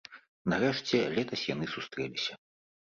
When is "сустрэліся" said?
1.77-2.33